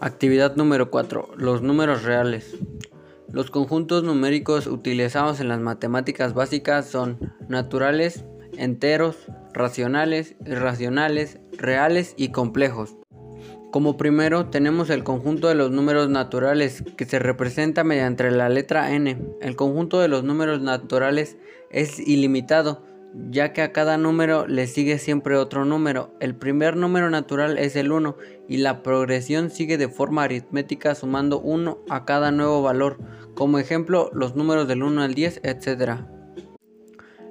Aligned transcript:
Actividad 0.00 0.56
número 0.56 0.90
4. 0.90 1.30
Los 1.38 1.62
números 1.62 2.02
reales. 2.02 2.54
Los 3.32 3.50
conjuntos 3.50 4.04
numéricos 4.04 4.66
utilizados 4.66 5.40
en 5.40 5.48
las 5.48 5.60
matemáticas 5.60 6.34
básicas 6.34 6.86
son 6.86 7.32
naturales, 7.48 8.26
enteros, 8.58 9.16
racionales, 9.54 10.36
irracionales, 10.44 11.38
reales 11.56 12.12
y 12.18 12.28
complejos. 12.28 12.96
Como 13.72 13.96
primero 13.96 14.50
tenemos 14.50 14.90
el 14.90 15.02
conjunto 15.02 15.48
de 15.48 15.54
los 15.54 15.70
números 15.70 16.10
naturales 16.10 16.84
que 16.98 17.06
se 17.06 17.18
representa 17.18 17.82
mediante 17.82 18.30
la 18.30 18.50
letra 18.50 18.92
n. 18.92 19.18
El 19.40 19.56
conjunto 19.56 20.00
de 20.00 20.08
los 20.08 20.24
números 20.24 20.60
naturales 20.60 21.38
es 21.70 21.98
ilimitado 21.98 22.84
ya 23.14 23.52
que 23.52 23.62
a 23.62 23.72
cada 23.72 23.98
número 23.98 24.46
le 24.46 24.66
sigue 24.66 24.98
siempre 24.98 25.36
otro 25.36 25.64
número. 25.64 26.14
El 26.20 26.34
primer 26.34 26.76
número 26.76 27.10
natural 27.10 27.58
es 27.58 27.76
el 27.76 27.92
1 27.92 28.16
y 28.48 28.58
la 28.58 28.82
progresión 28.82 29.50
sigue 29.50 29.78
de 29.78 29.88
forma 29.88 30.24
aritmética 30.24 30.94
sumando 30.94 31.40
1 31.40 31.78
a 31.88 32.04
cada 32.04 32.30
nuevo 32.30 32.62
valor, 32.62 32.98
como 33.34 33.58
ejemplo 33.58 34.10
los 34.12 34.36
números 34.36 34.68
del 34.68 34.82
1 34.82 35.02
al 35.02 35.14
10, 35.14 35.40
etc. 35.44 36.00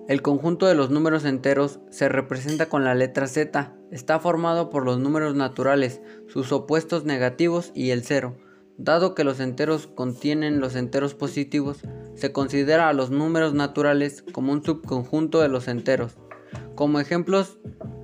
El 0.08 0.22
conjunto 0.22 0.68
de 0.68 0.76
los 0.76 0.92
números 0.92 1.26
enteros 1.26 1.80
se 1.90 2.10
representa 2.10 2.68
con 2.68 2.84
la 2.84 2.94
letra 2.94 3.26
Z. 3.26 3.74
Está 3.92 4.20
formado 4.20 4.70
por 4.70 4.86
los 4.86 5.00
números 5.00 5.36
naturales, 5.36 6.02
sus 6.28 6.52
opuestos 6.52 7.06
negativos 7.06 7.72
y 7.74 7.90
el 7.90 8.04
cero. 8.04 8.38
Dado 8.78 9.16
que 9.16 9.24
los 9.24 9.40
enteros 9.40 9.88
contienen 9.88 10.60
los 10.60 10.76
enteros 10.76 11.16
positivos, 11.16 11.80
se 12.16 12.32
considera 12.32 12.90
a 12.90 12.94
los 12.94 13.12
números 13.12 13.54
naturales 13.54 14.24
como 14.32 14.52
un 14.52 14.64
subconjunto 14.64 15.42
de 15.42 15.50
los 15.50 15.68
enteros. 15.68 16.18
Como 16.76 17.00
ejemplos 17.00 17.60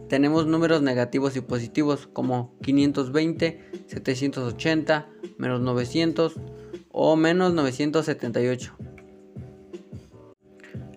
tenemos 0.09 0.45
números 0.45 0.81
negativos 0.81 1.35
y 1.37 1.41
positivos 1.41 2.07
como 2.11 2.57
520, 2.63 3.85
780, 3.87 5.09
menos 5.37 5.61
900 5.61 6.35
o 6.91 7.15
menos 7.15 7.53
978. 7.53 8.75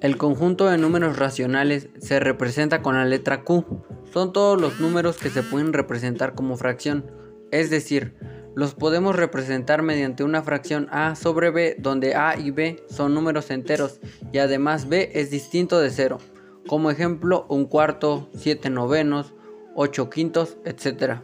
El 0.00 0.19
conjunto 0.19 0.67
de 0.69 0.77
números 0.77 1.17
racionales 1.17 1.89
se 1.98 2.20
representa 2.20 2.83
con 2.83 2.94
la 2.94 3.06
letra 3.06 3.42
Q. 3.42 3.64
Son 4.12 4.33
todos 4.33 4.61
los 4.61 4.78
números 4.80 5.17
que 5.17 5.30
se 5.30 5.42
pueden 5.42 5.72
representar 5.72 6.34
como 6.34 6.56
fracción, 6.56 7.06
es 7.50 7.70
decir, 7.70 8.17
los 8.55 8.74
podemos 8.74 9.16
representar 9.16 9.83
mediante 9.83 10.24
una 10.24 10.42
fracción 10.42 10.88
a 10.91 11.16
sobre 11.16 11.50
b 11.50 11.77
donde 11.78 12.14
a 12.14 12.38
y 12.38 12.50
b 12.50 12.83
son 12.88 13.14
números 13.14 13.50
enteros 13.50 14.00
y 14.33 14.38
además 14.38 14.88
b 14.88 15.11
es 15.14 15.30
distinto 15.30 15.80
de 15.80 15.91
cero. 15.91 16.19
Como 16.66 16.91
ejemplo, 16.91 17.46
un 17.48 17.66
cuarto, 17.66 18.28
siete 18.34 18.70
novenos, 18.70 19.34
ocho 19.74 20.08
quintos, 20.08 20.56
etc. 20.64 21.20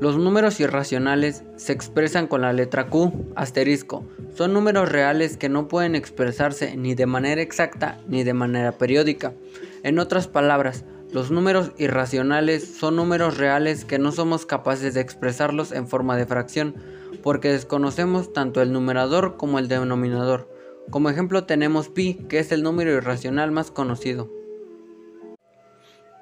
Los 0.00 0.16
números 0.16 0.60
irracionales 0.60 1.44
se 1.56 1.72
expresan 1.72 2.26
con 2.26 2.42
la 2.42 2.52
letra 2.52 2.88
Q, 2.88 3.32
asterisco. 3.36 4.06
Son 4.34 4.52
números 4.52 4.90
reales 4.90 5.36
que 5.36 5.48
no 5.48 5.68
pueden 5.68 5.94
expresarse 5.94 6.76
ni 6.76 6.94
de 6.94 7.06
manera 7.06 7.42
exacta 7.42 7.98
ni 8.08 8.24
de 8.24 8.34
manera 8.34 8.72
periódica. 8.72 9.34
En 9.82 9.98
otras 9.98 10.26
palabras, 10.26 10.84
los 11.14 11.30
números 11.30 11.70
irracionales 11.78 12.76
son 12.76 12.96
números 12.96 13.38
reales 13.38 13.84
que 13.84 14.00
no 14.00 14.10
somos 14.10 14.46
capaces 14.46 14.94
de 14.94 15.00
expresarlos 15.00 15.70
en 15.70 15.86
forma 15.86 16.16
de 16.16 16.26
fracción, 16.26 16.74
porque 17.22 17.52
desconocemos 17.52 18.32
tanto 18.32 18.60
el 18.60 18.72
numerador 18.72 19.36
como 19.36 19.60
el 19.60 19.68
denominador. 19.68 20.50
Como 20.90 21.10
ejemplo 21.10 21.44
tenemos 21.44 21.88
pi, 21.88 22.14
que 22.28 22.40
es 22.40 22.50
el 22.50 22.64
número 22.64 22.90
irracional 22.90 23.52
más 23.52 23.70
conocido. 23.70 24.28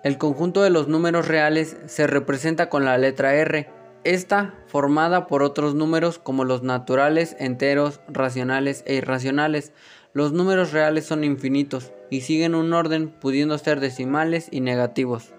El 0.04 0.18
conjunto 0.18 0.62
de 0.62 0.68
los 0.68 0.88
números 0.88 1.26
reales 1.26 1.78
se 1.86 2.06
representa 2.06 2.68
con 2.68 2.84
la 2.84 2.98
letra 2.98 3.34
R, 3.34 3.70
esta 4.04 4.58
formada 4.66 5.26
por 5.26 5.42
otros 5.42 5.74
números 5.74 6.18
como 6.18 6.44
los 6.44 6.62
naturales, 6.62 7.34
enteros, 7.38 8.02
racionales 8.08 8.82
e 8.86 8.96
irracionales. 8.96 9.72
Los 10.12 10.34
números 10.34 10.72
reales 10.72 11.06
son 11.06 11.24
infinitos 11.24 11.92
y 12.12 12.20
siguen 12.20 12.54
un 12.54 12.74
orden 12.74 13.08
pudiendo 13.08 13.56
ser 13.56 13.80
decimales 13.80 14.48
y 14.50 14.60
negativos. 14.60 15.32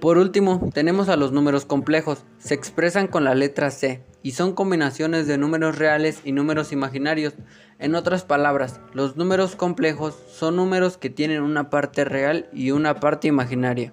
Por 0.00 0.18
último, 0.18 0.70
tenemos 0.72 1.08
a 1.08 1.16
los 1.16 1.32
números 1.32 1.64
complejos. 1.64 2.24
Se 2.38 2.54
expresan 2.54 3.08
con 3.08 3.24
la 3.24 3.34
letra 3.34 3.72
C 3.72 4.04
y 4.22 4.30
son 4.30 4.54
combinaciones 4.54 5.26
de 5.26 5.36
números 5.36 5.78
reales 5.78 6.20
y 6.24 6.30
números 6.30 6.70
imaginarios. 6.70 7.34
En 7.80 7.96
otras 7.96 8.22
palabras, 8.22 8.80
los 8.92 9.16
números 9.16 9.56
complejos 9.56 10.16
son 10.28 10.54
números 10.54 10.96
que 10.96 11.10
tienen 11.10 11.42
una 11.42 11.70
parte 11.70 12.04
real 12.04 12.48
y 12.52 12.70
una 12.70 13.00
parte 13.00 13.26
imaginaria. 13.26 13.92